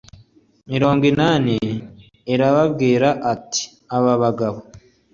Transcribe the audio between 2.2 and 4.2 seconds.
arababwira ati Aba